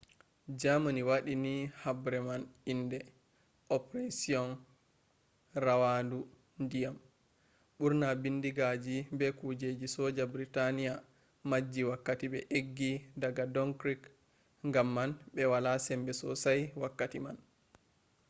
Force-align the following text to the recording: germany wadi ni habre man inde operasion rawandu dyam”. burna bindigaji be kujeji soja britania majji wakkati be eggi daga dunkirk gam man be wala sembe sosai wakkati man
germany 0.61 1.01
wadi 1.09 1.33
ni 1.45 1.55
habre 1.83 2.19
man 2.27 2.41
inde 2.73 2.99
operasion 3.75 4.47
rawandu 5.65 6.19
dyam”. 6.71 6.95
burna 7.79 8.07
bindigaji 8.21 8.97
be 9.17 9.27
kujeji 9.39 9.87
soja 9.95 10.23
britania 10.33 10.93
majji 11.49 11.81
wakkati 11.91 12.25
be 12.33 12.39
eggi 12.57 12.91
daga 13.21 13.43
dunkirk 13.53 14.01
gam 14.73 14.87
man 14.95 15.11
be 15.35 15.43
wala 15.53 15.71
sembe 15.85 16.11
sosai 16.21 16.61
wakkati 16.83 17.19
man 17.25 17.37